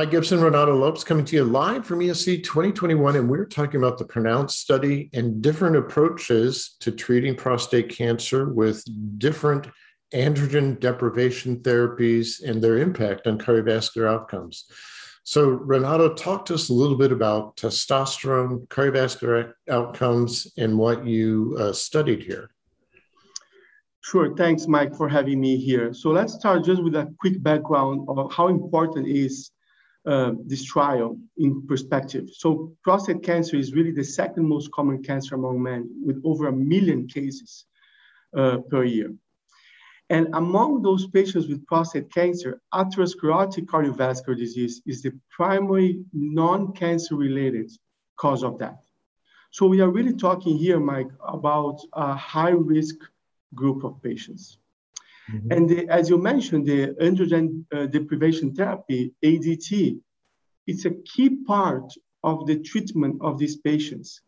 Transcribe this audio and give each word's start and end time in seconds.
Mike 0.00 0.12
Gibson, 0.12 0.40
Renato 0.40 0.74
Lopes 0.74 1.04
coming 1.04 1.26
to 1.26 1.36
you 1.36 1.44
live 1.44 1.84
from 1.84 1.98
ESC 1.98 2.42
2021, 2.42 3.16
and 3.16 3.28
we're 3.28 3.44
talking 3.44 3.76
about 3.76 3.98
the 3.98 4.04
PRONOUNCE 4.06 4.56
study 4.56 5.10
and 5.12 5.42
different 5.42 5.76
approaches 5.76 6.76
to 6.80 6.90
treating 6.90 7.36
prostate 7.36 7.90
cancer 7.90 8.48
with 8.48 8.82
different 9.18 9.68
androgen 10.14 10.80
deprivation 10.80 11.58
therapies 11.58 12.42
and 12.42 12.62
their 12.62 12.78
impact 12.78 13.26
on 13.26 13.36
cardiovascular 13.36 14.10
outcomes. 14.10 14.64
So, 15.22 15.50
Renato, 15.50 16.14
talk 16.14 16.46
to 16.46 16.54
us 16.54 16.70
a 16.70 16.72
little 16.72 16.96
bit 16.96 17.12
about 17.12 17.58
testosterone, 17.58 18.68
cardiovascular 18.68 19.52
outcomes, 19.68 20.50
and 20.56 20.78
what 20.78 21.04
you 21.04 21.58
uh, 21.60 21.74
studied 21.74 22.22
here. 22.22 22.48
Sure. 24.00 24.34
Thanks, 24.34 24.66
Mike, 24.66 24.96
for 24.96 25.10
having 25.10 25.42
me 25.42 25.58
here. 25.58 25.92
So 25.92 26.08
let's 26.08 26.32
start 26.32 26.64
just 26.64 26.82
with 26.82 26.94
a 26.94 27.14
quick 27.20 27.42
background 27.42 28.06
of 28.08 28.32
how 28.32 28.48
important 28.48 29.06
is 29.06 29.50
uh, 30.10 30.32
this 30.44 30.64
trial 30.64 31.16
in 31.36 31.64
perspective. 31.68 32.28
So 32.42 32.72
prostate 32.82 33.22
cancer 33.22 33.56
is 33.56 33.74
really 33.74 33.92
the 33.92 34.02
second 34.02 34.44
most 34.54 34.72
common 34.72 35.04
cancer 35.04 35.36
among 35.36 35.62
men 35.62 35.88
with 36.04 36.20
over 36.24 36.48
a 36.48 36.52
million 36.52 37.06
cases 37.06 37.66
uh, 38.36 38.58
per 38.70 38.82
year. 38.82 39.14
And 40.08 40.26
among 40.34 40.82
those 40.82 41.06
patients 41.06 41.46
with 41.46 41.64
prostate 41.66 42.12
cancer, 42.12 42.60
atherosclerotic 42.74 43.66
cardiovascular 43.66 44.36
disease 44.36 44.82
is 44.84 45.00
the 45.00 45.12
primary 45.30 46.02
non-cancer 46.12 47.14
related 47.14 47.70
cause 48.16 48.42
of 48.42 48.58
death. 48.58 48.82
So 49.52 49.66
we 49.66 49.80
are 49.80 49.90
really 49.90 50.14
talking 50.14 50.56
here, 50.58 50.80
Mike, 50.80 51.12
about 51.26 51.78
a 51.92 52.14
high 52.16 52.56
risk 52.74 52.96
group 53.54 53.84
of 53.84 54.02
patients. 54.02 54.58
Mm-hmm. 55.32 55.52
And 55.52 55.68
the, 55.68 55.88
as 55.88 56.08
you 56.08 56.18
mentioned, 56.18 56.66
the 56.66 56.88
androgen 57.00 57.64
uh, 57.72 57.86
deprivation 57.86 58.54
therapy, 58.54 59.12
ADT, 59.24 59.98
it's 60.66 60.84
a 60.84 60.90
key 60.90 61.30
part 61.46 61.92
of 62.22 62.46
the 62.46 62.58
treatment 62.60 63.18
of 63.20 63.38
these 63.38 63.56
patients. 63.56 64.20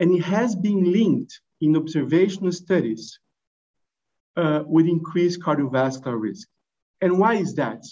And 0.00 0.12
it 0.12 0.22
has 0.22 0.54
been 0.54 0.92
linked 0.92 1.40
in 1.60 1.76
observational 1.76 2.52
studies 2.52 3.18
uh, 4.36 4.62
with 4.66 4.86
increased 4.86 5.40
cardiovascular 5.40 6.20
risk. 6.20 6.48
And 7.00 7.18
why 7.18 7.34
is 7.34 7.54
that? 7.54 7.82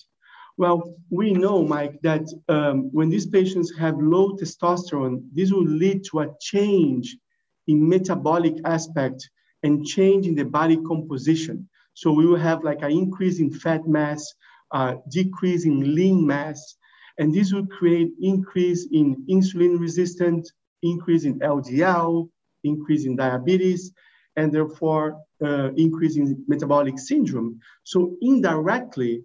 Well, 0.56 0.94
we 1.10 1.32
know, 1.32 1.64
Mike, 1.64 2.00
that 2.02 2.26
um, 2.48 2.90
when 2.92 3.10
these 3.10 3.26
patients 3.26 3.72
have 3.76 3.98
low 3.98 4.36
testosterone, 4.36 5.24
this 5.32 5.50
will 5.50 5.66
lead 5.66 6.04
to 6.10 6.20
a 6.20 6.28
change 6.40 7.16
in 7.66 7.88
metabolic 7.88 8.56
aspect 8.64 9.28
and 9.62 9.84
change 9.84 10.26
in 10.26 10.34
the 10.34 10.44
body 10.44 10.76
composition. 10.76 11.68
So 11.94 12.12
we 12.12 12.26
will 12.26 12.38
have 12.38 12.64
like 12.64 12.82
an 12.82 12.90
increase 12.90 13.38
in 13.38 13.50
fat 13.50 13.86
mass, 13.86 14.34
uh, 14.72 14.96
decrease 15.08 15.64
in 15.64 15.94
lean 15.94 16.26
mass, 16.26 16.76
and 17.18 17.32
this 17.32 17.52
will 17.52 17.66
create 17.66 18.10
increase 18.20 18.88
in 18.90 19.24
insulin 19.30 19.78
resistant, 19.80 20.50
increase 20.82 21.24
in 21.24 21.38
LDL, 21.38 22.28
increase 22.64 23.06
in 23.06 23.16
diabetes, 23.16 23.92
and 24.36 24.52
therefore 24.52 25.20
uh, 25.42 25.70
increase 25.76 26.16
in 26.16 26.44
metabolic 26.48 26.98
syndrome. 26.98 27.60
So 27.84 28.16
indirectly, 28.20 29.22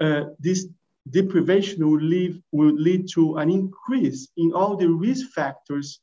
uh, 0.00 0.24
this 0.40 0.66
deprivation 1.10 1.88
will 1.88 2.00
lead, 2.00 2.42
will 2.50 2.74
lead 2.74 3.08
to 3.14 3.36
an 3.36 3.50
increase 3.50 4.28
in 4.36 4.52
all 4.52 4.76
the 4.76 4.88
risk 4.88 5.30
factors 5.30 6.00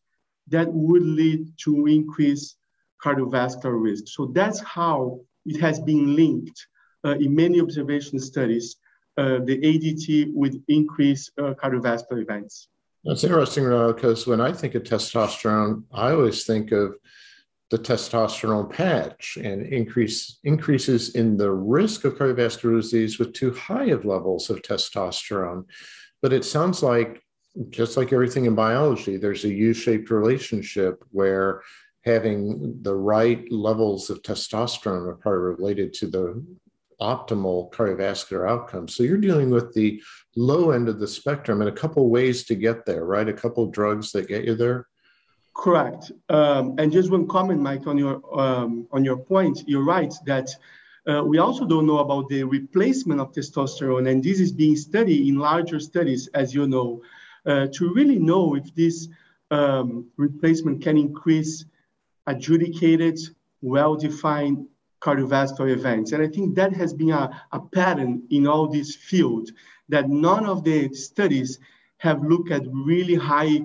that 0.47 0.71
would 0.71 1.03
lead 1.03 1.47
to 1.65 1.87
increased 1.87 2.57
cardiovascular 3.03 3.81
risk. 3.81 4.05
So 4.07 4.27
that's 4.27 4.59
how 4.61 5.19
it 5.45 5.59
has 5.59 5.79
been 5.79 6.15
linked 6.15 6.67
uh, 7.05 7.15
in 7.15 7.35
many 7.35 7.59
observation 7.59 8.19
studies, 8.19 8.75
uh, 9.17 9.39
the 9.43 9.57
ADT 9.57 10.33
with 10.33 10.61
increased 10.67 11.31
uh, 11.37 11.53
cardiovascular 11.53 12.21
events. 12.21 12.67
That's 13.03 13.23
interesting, 13.23 13.63
because 13.87 14.27
when 14.27 14.39
I 14.39 14.53
think 14.53 14.75
of 14.75 14.83
testosterone, 14.83 15.83
I 15.91 16.11
always 16.11 16.45
think 16.45 16.71
of 16.71 16.95
the 17.71 17.79
testosterone 17.79 18.69
patch 18.69 19.37
and 19.41 19.65
increase 19.65 20.39
increases 20.43 21.15
in 21.15 21.37
the 21.37 21.49
risk 21.49 22.03
of 22.03 22.15
cardiovascular 22.15 22.79
disease 22.79 23.17
with 23.17 23.33
too 23.33 23.53
high 23.53 23.85
of 23.85 24.05
levels 24.05 24.49
of 24.49 24.61
testosterone. 24.61 25.65
But 26.21 26.33
it 26.33 26.45
sounds 26.45 26.83
like 26.83 27.23
just 27.69 27.97
like 27.97 28.13
everything 28.13 28.45
in 28.45 28.55
biology, 28.55 29.17
there's 29.17 29.45
a 29.45 29.53
U-shaped 29.53 30.09
relationship 30.11 31.03
where 31.11 31.61
having 32.03 32.81
the 32.81 32.95
right 32.95 33.49
levels 33.51 34.09
of 34.09 34.21
testosterone 34.21 35.07
are 35.07 35.15
probably 35.15 35.55
related 35.55 35.93
to 35.93 36.07
the 36.07 36.45
optimal 36.99 37.71
cardiovascular 37.71 38.49
outcomes. 38.49 38.95
So 38.95 39.03
you're 39.03 39.17
dealing 39.17 39.49
with 39.49 39.73
the 39.73 40.01
low 40.35 40.71
end 40.71 40.87
of 40.87 40.99
the 40.99 41.07
spectrum 41.07 41.61
and 41.61 41.69
a 41.69 41.73
couple 41.73 42.09
ways 42.09 42.43
to 42.45 42.55
get 42.55 42.85
there, 42.85 43.05
right? 43.05 43.27
A 43.27 43.33
couple 43.33 43.65
drugs 43.67 44.11
that 44.11 44.27
get 44.27 44.45
you 44.45 44.55
there. 44.55 44.87
Correct. 45.55 46.11
Um, 46.29 46.75
and 46.77 46.91
just 46.91 47.11
one 47.11 47.27
comment, 47.27 47.59
Mike, 47.59 47.85
on 47.85 47.97
your 47.97 48.21
um, 48.39 48.87
on 48.91 49.03
your 49.03 49.17
point. 49.17 49.63
You're 49.67 49.83
right 49.83 50.13
that 50.25 50.49
uh, 51.09 51.23
we 51.25 51.39
also 51.39 51.65
don't 51.65 51.85
know 51.85 51.99
about 51.99 52.29
the 52.29 52.43
replacement 52.43 53.19
of 53.19 53.33
testosterone, 53.33 54.09
and 54.09 54.23
this 54.23 54.39
is 54.39 54.51
being 54.51 54.77
studied 54.77 55.27
in 55.27 55.37
larger 55.37 55.79
studies, 55.79 56.27
as 56.33 56.53
you 56.53 56.67
know, 56.67 57.01
uh, 57.45 57.67
to 57.73 57.93
really 57.93 58.17
know 58.17 58.55
if 58.55 58.73
this 58.75 59.09
um, 59.49 60.07
replacement 60.15 60.81
can 60.81 60.97
increase 60.97 61.65
adjudicated, 62.27 63.19
well-defined 63.61 64.67
cardiovascular 65.01 65.71
events. 65.71 66.11
And 66.11 66.21
I 66.21 66.27
think 66.27 66.55
that 66.55 66.73
has 66.73 66.93
been 66.93 67.11
a, 67.11 67.43
a 67.51 67.59
pattern 67.59 68.23
in 68.29 68.47
all 68.47 68.67
this 68.67 68.95
field 68.95 69.49
that 69.89 70.09
none 70.09 70.45
of 70.45 70.63
the 70.63 70.93
studies 70.93 71.59
have 71.97 72.23
looked 72.23 72.51
at 72.51 72.63
really 72.71 73.15
high 73.15 73.61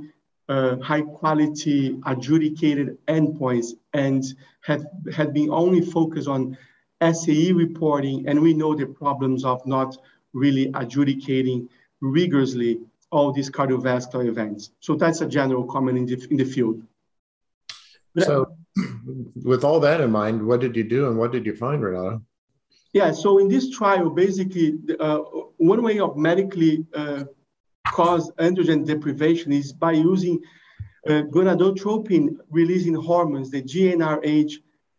uh, 0.49 0.77
high 0.81 1.03
quality 1.03 1.99
adjudicated 2.07 2.97
endpoints 3.09 3.73
and 3.95 4.23
had, 4.61 4.85
had 5.13 5.35
been 5.35 5.51
only 5.51 5.81
focused 5.81 6.29
on 6.29 6.57
SAE 7.03 7.53
reporting. 7.53 8.29
And 8.29 8.41
we 8.41 8.55
know 8.55 8.75
the 8.75 8.87
problems 8.87 9.45
of 9.45 9.67
not 9.67 9.97
really 10.33 10.71
adjudicating 10.75 11.69
rigorously 12.01 12.79
all 13.11 13.33
these 13.33 13.51
cardiovascular 13.51 14.27
events. 14.27 14.71
So 14.81 14.95
that's 14.95 15.21
a 15.21 15.27
general 15.27 15.65
comment 15.65 15.99
in 15.99 16.07
the, 16.07 16.27
in 16.31 16.37
the 16.37 16.45
field. 16.45 16.81
So, 18.25 18.57
with 19.45 19.65
all 19.65 19.81
that 19.81 20.01
in 20.01 20.11
mind, 20.11 20.47
what 20.47 20.61
did 20.61 20.77
you 20.77 20.85
do 20.85 21.09
and 21.09 21.19
what 21.19 21.33
did 21.33 21.47
you 21.47 21.55
find, 21.55 21.83
Renato? 21.83 22.23
Yeah, 22.93 23.13
so 23.13 23.39
in 23.39 23.49
this 23.49 23.71
trial, 23.71 24.09
basically, 24.11 24.79
uh, 24.99 25.19
one 25.59 25.83
way 25.83 25.99
of 25.99 26.17
medically 26.17 26.87
uh, 26.95 27.25
cause 27.89 28.31
androgen 28.39 28.87
deprivation 28.87 29.53
is 29.53 29.73
by 29.73 29.93
using 29.93 30.41
uh, 31.07 31.23
gonadotropin 31.31 32.37
releasing 32.51 32.95
hormones, 32.95 33.51
the 33.51 33.63
GnRH 33.63 34.53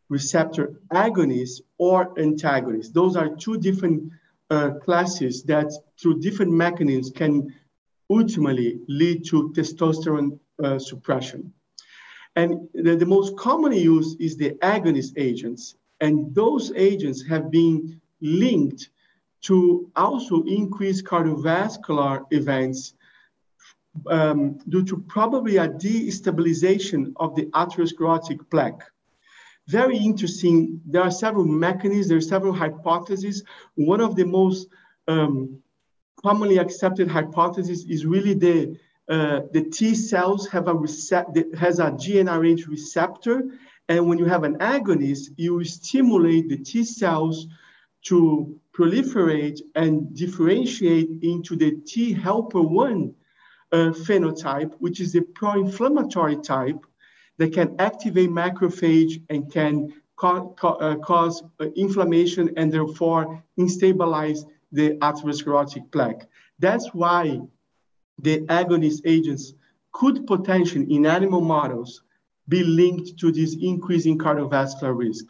receptor 0.10 0.80
agonists 0.94 1.62
or 1.78 2.18
antagonists. 2.20 2.92
Those 2.92 3.16
are 3.16 3.36
two 3.36 3.58
different 3.58 4.12
uh, 4.50 4.72
classes 4.86 5.44
that, 5.44 5.72
through 6.00 6.20
different 6.20 6.52
mechanisms, 6.52 7.12
can 7.16 7.54
ultimately 8.10 8.80
lead 8.88 9.26
to 9.26 9.52
testosterone 9.56 10.40
uh, 10.64 10.80
suppression. 10.80 11.54
And 12.38 12.70
the, 12.76 12.96
the 12.96 13.06
most 13.06 13.36
commonly 13.36 13.82
used 13.82 14.22
is 14.22 14.38
the 14.38 14.52
agonist 14.62 15.14
agents. 15.18 15.76
And 16.02 16.36
those 16.36 16.72
agents 16.76 17.26
have 17.28 17.50
been 17.50 18.00
linked 18.22 18.90
to 19.48 19.90
also 19.96 20.44
increase 20.44 21.02
cardiovascular 21.02 22.26
events 22.30 22.94
um, 24.06 24.60
due 24.70 24.84
to 24.84 24.98
probably 25.08 25.58
a 25.58 25.68
destabilization 25.68 27.12
of 27.16 27.36
the 27.36 27.46
atherosclerotic 27.62 28.40
plaque. 28.52 28.84
Very 29.68 29.98
interesting. 29.98 30.80
There 30.86 31.02
are 31.02 31.12
several 31.12 31.46
mechanisms, 31.46 32.08
there 32.08 32.20
are 32.20 32.34
several 32.36 32.54
hypotheses. 32.54 33.44
One 33.74 34.00
of 34.00 34.16
the 34.16 34.26
most 34.26 34.68
um, 35.08 35.60
commonly 36.24 36.60
accepted 36.60 37.08
hypotheses 37.08 37.86
is 37.86 38.06
really 38.06 38.36
the 38.36 38.78
uh, 39.10 39.42
the 39.54 39.62
T 39.62 39.96
cells 39.96 40.48
have 40.48 40.68
a 40.68 40.74
has 41.58 41.80
a 41.80 41.92
GnRH 41.92 42.68
receptor, 42.68 43.44
and 43.88 44.08
when 44.08 44.18
you 44.18 44.26
have 44.26 44.44
an 44.44 44.58
agonist, 44.58 45.30
you 45.38 45.64
stimulate 45.64 46.50
the 46.50 46.58
T 46.58 46.84
cells 46.84 47.48
to 48.04 48.60
proliferate 48.74 49.60
and 49.76 50.14
differentiate 50.16 51.10
into 51.24 51.56
the 51.56 51.72
T 51.86 52.14
helper 52.14 52.62
1 52.62 53.14
uh, 53.72 53.76
phenotype, 53.76 54.74
which 54.80 55.00
is 55.00 55.14
the 55.14 55.22
pro-inflammatory 55.22 56.38
type 56.38 56.86
that 57.38 57.54
can 57.54 57.76
activate 57.80 58.30
macrophage 58.30 59.22
and 59.30 59.52
can 59.52 59.94
ca 60.18 60.42
ca 60.56 60.70
uh, 60.74 60.96
cause 60.96 61.44
uh, 61.60 61.66
inflammation 61.76 62.52
and 62.58 62.72
therefore 62.72 63.44
instabilize 63.60 64.40
the 64.72 64.98
atherosclerotic 64.98 65.92
plaque. 65.92 66.28
That's 66.60 66.94
why 66.94 67.42
the 68.20 68.42
agonist 68.48 69.02
agents 69.06 69.54
could 69.92 70.28
potentially, 70.28 70.94
in 70.94 71.06
animal 71.06 71.42
models, 71.42 72.04
be 72.48 72.64
linked 72.64 73.18
to 73.20 73.32
this 73.32 73.56
increase 73.62 74.06
in 74.06 74.18
cardiovascular 74.18 74.96
risk. 74.98 75.26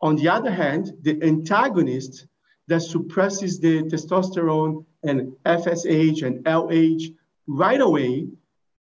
On 0.00 0.16
the 0.16 0.28
other 0.28 0.50
hand, 0.50 0.92
the 1.02 1.22
antagonist 1.22 2.26
that 2.68 2.82
suppresses 2.82 3.60
the 3.60 3.82
testosterone 3.82 4.84
and 5.02 5.32
FSH 5.44 6.22
and 6.22 6.44
LH 6.44 7.14
right 7.46 7.80
away, 7.80 8.28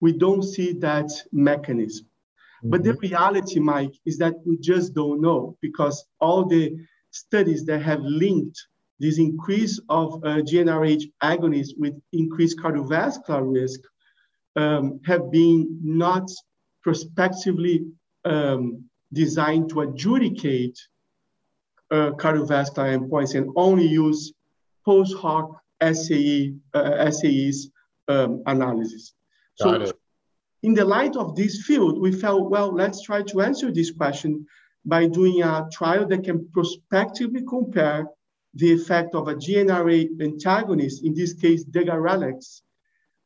we 0.01 0.13
don't 0.13 0.43
see 0.43 0.73
that 0.75 1.11
mechanism. 1.33 2.07
Mm-hmm. 2.07 2.71
But 2.71 2.85
the 2.85 2.91
mm-hmm. 2.91 3.01
reality, 3.01 3.61
Mike, 3.61 3.95
is 4.05 4.19
that 4.19 4.35
we 4.47 4.57
just 4.59 4.95
don't 4.95 5.21
know 5.21 5.57
because 5.61 6.05
all 6.21 6.45
the 6.45 6.77
studies 7.11 7.65
that 7.67 7.83
have 7.83 8.01
linked 8.01 8.67
this 9.03 9.19
increase 9.19 9.81
of 9.89 10.15
uh, 10.23 10.41
GnRH 10.49 11.03
agonists 11.25 11.73
with 11.77 12.01
increased 12.13 12.57
cardiovascular 12.59 13.43
risk 13.53 13.81
um, 14.55 15.01
have 15.05 15.31
been 15.33 15.81
not 15.83 16.31
prospectively 16.85 17.85
um, 18.25 18.85
designed 19.13 19.69
to 19.71 19.81
adjudicate 19.81 20.79
uh, 21.91 22.11
cardiovascular 22.13 22.97
endpoints 22.97 23.35
and 23.35 23.51
only 23.57 23.87
use 23.87 24.33
post 24.85 25.17
hoc 25.17 25.51
SAE, 25.83 26.55
uh, 26.73 27.11
SAEs 27.11 27.73
um, 28.07 28.43
analysis. 28.47 29.15
Got 29.61 29.75
so, 29.75 29.83
it. 29.83 29.97
in 30.63 30.75
the 30.75 30.85
light 30.85 31.17
of 31.17 31.35
this 31.35 31.65
field, 31.65 32.01
we 32.01 32.13
felt, 32.13 32.51
well, 32.51 32.73
let's 32.73 33.03
try 33.03 33.23
to 33.23 33.41
answer 33.41 33.73
this 33.73 33.91
question 33.91 34.47
by 34.85 35.09
doing 35.09 35.43
a 35.43 35.69
trial 35.73 36.07
that 36.07 36.23
can 36.23 36.49
prospectively 36.53 37.43
compare 37.49 38.07
the 38.55 38.73
effect 38.73 39.15
of 39.15 39.29
a 39.29 39.35
GnRH 39.35 40.21
antagonist, 40.21 41.05
in 41.05 41.15
this 41.15 41.33
case, 41.33 41.65
degarelix, 41.65 42.63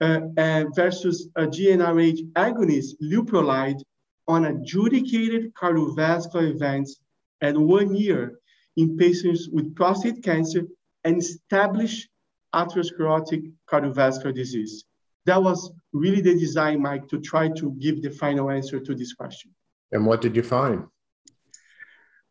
uh, 0.00 0.20
uh, 0.36 0.64
versus 0.74 1.28
a 1.36 1.46
GnRH 1.46 2.32
agonist, 2.32 2.94
leuprolide, 3.02 3.80
on 4.28 4.46
adjudicated 4.46 5.54
cardiovascular 5.54 6.50
events 6.50 7.00
at 7.40 7.56
one 7.56 7.94
year 7.94 8.38
in 8.76 8.96
patients 8.96 9.48
with 9.48 9.74
prostate 9.74 10.22
cancer 10.22 10.62
and 11.04 11.18
established 11.18 12.08
atherosclerotic 12.54 13.52
cardiovascular 13.70 14.34
disease. 14.34 14.84
That 15.26 15.42
was 15.42 15.72
really 15.92 16.20
the 16.20 16.34
design, 16.34 16.82
Mike, 16.82 17.08
to 17.08 17.20
try 17.20 17.48
to 17.48 17.72
give 17.78 18.02
the 18.02 18.10
final 18.10 18.50
answer 18.50 18.80
to 18.80 18.94
this 18.94 19.12
question. 19.14 19.52
And 19.92 20.06
what 20.06 20.20
did 20.20 20.36
you 20.36 20.42
find? 20.42 20.84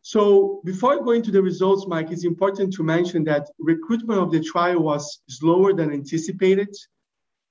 So 0.08 0.60
before 0.62 1.02
going 1.02 1.22
to 1.22 1.32
the 1.32 1.42
results, 1.42 1.88
Mike, 1.88 2.12
it's 2.12 2.24
important 2.24 2.72
to 2.74 2.84
mention 2.84 3.24
that 3.24 3.50
recruitment 3.58 4.20
of 4.20 4.30
the 4.30 4.40
trial 4.40 4.78
was 4.78 5.20
slower 5.28 5.72
than 5.72 5.92
anticipated, 5.92 6.72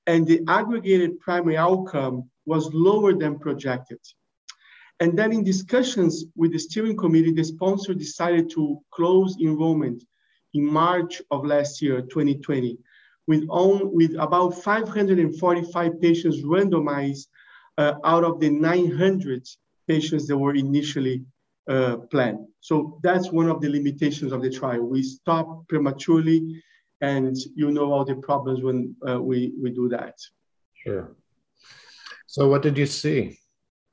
and 0.08 0.26
the 0.26 0.40
aggregated 0.48 1.20
primary 1.20 1.58
outcome 1.58 2.30
was 2.46 2.74
lower 2.74 3.14
than 3.14 3.40
projected. 3.40 4.00
And 5.02 5.20
then 5.20 5.34
in 5.34 5.44
discussions 5.44 6.24
with 6.38 6.54
the 6.54 6.60
steering 6.60 6.96
committee, 6.96 7.34
the 7.34 7.44
sponsor 7.44 7.94
decided 7.94 8.50
to 8.52 8.80
close 8.90 9.36
enrollment 9.42 10.06
in 10.54 10.64
March 10.64 11.22
of 11.32 11.44
last 11.46 11.82
year, 11.82 12.04
2020, 12.04 12.78
with, 13.28 13.46
on, 13.50 13.94
with 13.94 14.16
about 14.18 14.52
545 14.64 16.00
patients 16.00 16.42
randomized 16.42 17.28
uh, 17.78 17.96
out 18.06 18.24
of 18.24 18.40
the 18.40 18.50
900 18.50 19.46
patients 19.90 20.26
that 20.28 20.38
were 20.38 20.56
initially 20.56 21.26
uh, 21.68 21.98
planned. 22.12 22.40
So 22.60 23.00
that's 23.04 23.32
one 23.32 23.50
of 23.50 23.62
the 23.62 23.70
limitations 23.70 24.32
of 24.32 24.42
the 24.42 24.50
trial. 24.50 24.82
We 24.82 25.04
stop 25.04 25.68
prematurely 25.68 26.64
and 27.02 27.36
you 27.56 27.72
know 27.72 27.92
all 27.92 28.06
the 28.06 28.16
problems 28.16 28.62
when 28.62 28.96
uh, 29.08 29.22
we, 29.22 29.54
we 29.62 29.70
do 29.72 29.90
that. 29.90 30.16
Sure. 30.74 31.16
So 32.28 32.48
what 32.48 32.62
did 32.62 32.78
you 32.78 32.86
see? 32.86 33.40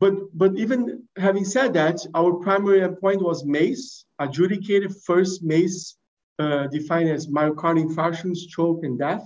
But, 0.01 0.15
but 0.37 0.59
even 0.59 1.05
having 1.17 1.45
said 1.45 1.75
that, 1.75 2.05
our 2.15 2.33
primary 2.33 2.81
endpoint 2.81 3.23
was 3.23 3.45
MACE, 3.45 4.05
adjudicated 4.19 4.93
first 5.07 5.45
MACE, 5.45 5.97
uh, 6.41 6.67
defined 6.67 7.09
as 7.09 7.29
myocardial 7.29 7.89
infarction, 7.89 8.35
stroke, 8.35 8.85
and 8.85 8.99
death. 8.99 9.25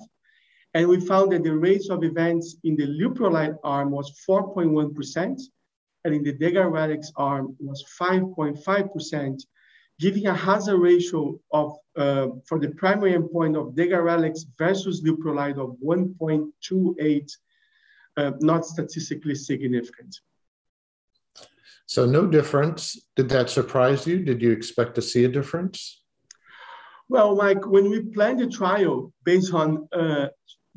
And 0.74 0.86
we 0.86 1.00
found 1.00 1.32
that 1.32 1.44
the 1.44 1.56
rates 1.56 1.88
of 1.88 2.04
events 2.04 2.56
in 2.64 2.76
the 2.76 2.86
leuprolide 2.86 3.56
arm 3.64 3.90
was 3.90 4.12
4.1%, 4.28 5.40
and 6.06 6.14
in 6.14 6.22
the 6.22 6.32
degarelix 6.32 7.06
arm 7.16 7.56
was 7.58 7.84
5.5%, 8.00 9.42
giving 9.98 10.26
a 10.28 10.34
hazard 10.34 10.78
ratio 10.78 11.38
of 11.52 11.76
uh, 11.96 12.28
for 12.46 12.58
the 12.60 12.70
primary 12.70 13.12
endpoint 13.12 13.58
of 13.60 13.74
degarelix 13.74 14.44
versus 14.56 15.02
leuprolide 15.02 15.58
of 15.58 15.76
1.28, 15.84 17.32
uh, 18.16 18.32
not 18.40 18.64
statistically 18.64 19.34
significant. 19.34 20.20
So 21.86 22.06
no 22.06 22.26
difference. 22.26 22.82
Did 23.16 23.28
that 23.30 23.50
surprise 23.50 24.06
you? 24.06 24.24
Did 24.24 24.40
you 24.42 24.52
expect 24.52 24.94
to 24.96 25.02
see 25.02 25.24
a 25.24 25.28
difference? 25.28 26.02
Well, 27.08 27.34
Mike, 27.34 27.66
when 27.66 27.90
we 27.90 28.00
planned 28.02 28.40
the 28.40 28.48
trial 28.48 29.12
based 29.24 29.52
on 29.54 29.88
uh, 29.92 30.28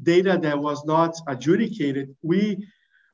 data 0.01 0.39
that 0.41 0.57
was 0.57 0.85
not 0.85 1.15
adjudicated, 1.27 2.15
we 2.21 2.65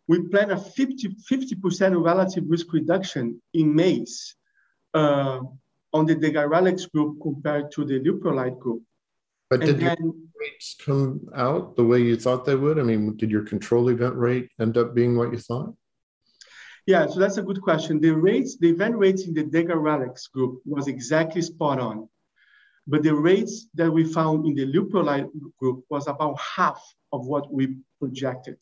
we 0.07 0.21
plan 0.27 0.51
a 0.51 0.59
50 0.59 1.15
percent 1.61 1.95
relative 1.95 2.43
risk 2.47 2.71
reduction 2.73 3.41
in 3.53 3.75
MACE 3.75 4.35
uh, 4.93 5.39
on 5.93 6.05
the 6.05 6.15
degarelix 6.15 6.91
group 6.91 7.17
compared 7.21 7.71
to 7.71 7.85
the 7.85 7.99
leuprolide 7.99 8.59
group. 8.59 8.83
But 9.49 9.61
and 9.61 9.67
did 9.67 9.79
then, 9.79 9.97
your 9.99 10.13
rates 10.39 10.75
come 10.83 11.27
out 11.35 11.75
the 11.75 11.83
way 11.83 12.01
you 12.01 12.17
thought 12.17 12.45
they 12.45 12.55
would? 12.55 12.79
I 12.79 12.83
mean, 12.83 13.15
did 13.17 13.31
your 13.31 13.43
control 13.43 13.89
event 13.89 14.15
rate 14.15 14.49
end 14.59 14.77
up 14.77 14.93
being 14.93 15.15
what 15.15 15.31
you 15.31 15.39
thought? 15.39 15.73
Yeah, 16.85 17.07
so 17.07 17.19
that's 17.19 17.37
a 17.37 17.41
good 17.41 17.61
question. 17.61 17.99
The 17.99 18.11
rates, 18.11 18.57
the 18.57 18.69
event 18.69 18.95
rates 18.95 19.25
in 19.25 19.33
the 19.33 19.43
degarelix 19.43 20.29
group 20.31 20.61
was 20.65 20.87
exactly 20.87 21.41
spot 21.41 21.79
on. 21.79 22.07
But 22.87 23.01
the 23.01 23.15
rates 23.15 23.67
that 23.73 23.91
we 23.91 24.03
found 24.03 24.45
in 24.45 24.53
the 24.53 24.71
leuprolide 24.71 25.29
group 25.57 25.83
was 25.89 26.07
about 26.07 26.39
half 26.39 26.81
of 27.11 27.25
what 27.25 27.51
we 27.51 27.77
projected. 27.99 28.61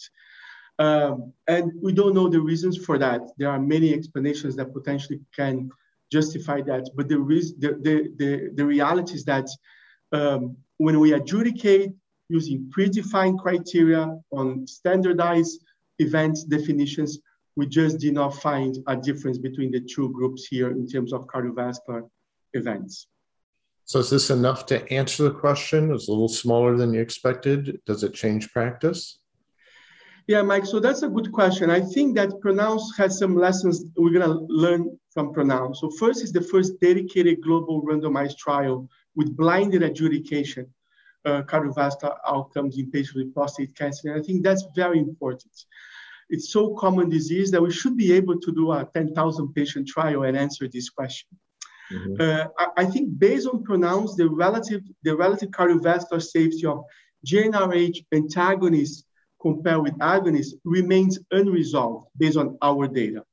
Um, 0.79 1.33
and 1.47 1.71
we 1.81 1.93
don't 1.93 2.15
know 2.15 2.27
the 2.27 2.41
reasons 2.41 2.77
for 2.77 2.97
that. 2.97 3.21
There 3.37 3.49
are 3.49 3.59
many 3.59 3.93
explanations 3.93 4.55
that 4.55 4.73
potentially 4.73 5.19
can 5.35 5.69
justify 6.11 6.61
that. 6.61 6.89
But 6.95 7.07
the, 7.09 7.17
the, 7.59 7.69
the, 7.85 8.13
the, 8.17 8.51
the 8.55 8.65
reality 8.65 9.15
is 9.15 9.25
that 9.25 9.47
um, 10.11 10.57
when 10.77 10.99
we 10.99 11.13
adjudicate 11.13 11.91
using 12.29 12.71
predefined 12.75 13.39
criteria 13.39 14.17
on 14.31 14.65
standardized 14.67 15.63
event 15.99 16.37
definitions, 16.49 17.19
we 17.55 17.67
just 17.67 17.99
did 17.99 18.13
not 18.13 18.33
find 18.41 18.77
a 18.87 18.95
difference 18.95 19.37
between 19.37 19.71
the 19.71 19.79
two 19.79 20.11
groups 20.11 20.47
here 20.47 20.71
in 20.71 20.87
terms 20.87 21.13
of 21.13 21.27
cardiovascular 21.27 22.09
events. 22.53 23.07
So 23.85 23.99
is 23.99 24.09
this 24.09 24.29
enough 24.29 24.65
to 24.67 24.91
answer 24.91 25.23
the 25.23 25.31
question? 25.31 25.93
It's 25.93 26.07
a 26.07 26.11
little 26.11 26.29
smaller 26.29 26.77
than 26.77 26.93
you 26.93 27.01
expected. 27.01 27.79
Does 27.85 28.03
it 28.03 28.13
change 28.13 28.51
practice? 28.51 29.19
Yeah, 30.27 30.41
Mike, 30.41 30.65
so 30.65 30.79
that's 30.79 31.03
a 31.03 31.09
good 31.09 31.31
question. 31.31 31.69
I 31.69 31.81
think 31.81 32.15
that 32.15 32.39
Pronounce 32.39 32.95
has 32.97 33.19
some 33.19 33.35
lessons 33.35 33.83
we're 33.97 34.17
gonna 34.17 34.39
learn 34.47 34.97
from 35.13 35.33
Pronounce. 35.33 35.81
So 35.81 35.89
first 35.89 36.23
is 36.23 36.31
the 36.31 36.41
first 36.41 36.79
dedicated 36.79 37.41
global 37.41 37.81
randomized 37.83 38.37
trial 38.37 38.87
with 39.15 39.35
blinded 39.35 39.83
adjudication, 39.83 40.65
uh, 41.25 41.43
cardiovascular 41.43 42.15
outcomes 42.25 42.77
in 42.77 42.89
patients 42.89 43.15
with 43.15 43.33
prostate 43.33 43.75
cancer. 43.75 44.09
And 44.09 44.19
I 44.19 44.23
think 44.23 44.43
that's 44.43 44.65
very 44.75 44.99
important 44.99 45.51
it's 46.29 46.51
so 46.51 46.73
common 46.75 47.09
disease 47.09 47.51
that 47.51 47.61
we 47.61 47.71
should 47.71 47.95
be 47.95 48.11
able 48.13 48.39
to 48.39 48.51
do 48.51 48.71
a 48.71 48.89
10,000 48.93 49.53
patient 49.53 49.87
trial 49.87 50.23
and 50.23 50.35
answer 50.37 50.67
this 50.67 50.89
question. 50.89 51.29
Mm-hmm. 51.91 52.15
Uh, 52.19 52.45
I, 52.57 52.83
I, 52.83 52.85
think 52.85 53.19
based 53.19 53.47
on 53.47 53.63
pronounce 53.63 54.15
the 54.15 54.27
relative 54.27 54.81
the 55.03 55.15
relative 55.15 55.49
cardiovascular 55.49 56.21
safety 56.21 56.65
of 56.65 56.83
GnRH 57.27 58.05
antagonists 58.13 59.03
compared 59.43 59.83
with 59.83 59.97
agonists 59.99 60.53
remains 60.63 61.19
unresolved 61.31 62.07
based 62.17 62.37
on 62.37 62.57
our 62.61 62.87
data. 62.87 63.23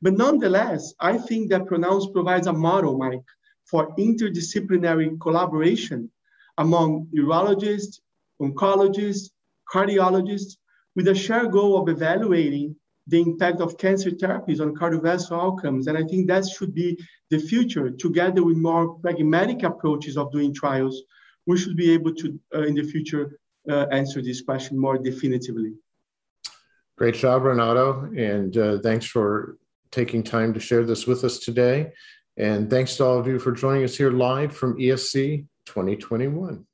But 0.00 0.14
nonetheless, 0.14 0.94
I 1.00 1.18
think 1.18 1.50
that 1.50 1.66
pronounce 1.66 2.06
provides 2.06 2.46
a 2.46 2.52
model, 2.52 2.96
Mike, 2.96 3.28
for 3.64 3.94
interdisciplinary 3.96 5.20
collaboration 5.20 6.10
among 6.58 7.08
urologists, 7.16 8.00
oncologists, 8.40 9.30
cardiologists, 9.74 10.56
with 10.94 11.08
a 11.08 11.14
shared 11.14 11.50
goal 11.52 11.80
of 11.80 11.88
evaluating 11.88 12.76
the 13.08 13.20
impact 13.20 13.60
of 13.60 13.78
cancer 13.78 14.10
therapies 14.10 14.60
on 14.60 14.74
cardiovascular 14.74 15.42
outcomes. 15.42 15.86
And 15.86 15.96
I 15.96 16.04
think 16.04 16.28
that 16.28 16.46
should 16.46 16.74
be 16.74 16.98
the 17.30 17.38
future, 17.38 17.90
together 17.90 18.44
with 18.44 18.56
more 18.56 18.94
pragmatic 19.00 19.62
approaches 19.62 20.16
of 20.16 20.30
doing 20.30 20.52
trials, 20.54 21.02
we 21.46 21.56
should 21.56 21.76
be 21.76 21.90
able 21.92 22.14
to, 22.14 22.38
uh, 22.54 22.62
in 22.62 22.74
the 22.74 22.82
future, 22.82 23.37
answer 23.70 24.22
this 24.22 24.42
question 24.42 24.78
more 24.78 24.98
definitively. 24.98 25.72
Great 26.96 27.14
job, 27.14 27.42
Renato. 27.42 28.10
And 28.16 28.56
uh, 28.56 28.78
thanks 28.80 29.06
for 29.06 29.56
taking 29.90 30.22
time 30.22 30.52
to 30.54 30.60
share 30.60 30.84
this 30.84 31.06
with 31.06 31.24
us 31.24 31.38
today. 31.38 31.92
And 32.36 32.68
thanks 32.70 32.96
to 32.96 33.04
all 33.04 33.18
of 33.18 33.26
you 33.26 33.38
for 33.38 33.52
joining 33.52 33.84
us 33.84 33.96
here 33.96 34.10
live 34.10 34.56
from 34.56 34.78
ESC 34.78 35.46
2021. 35.66 36.64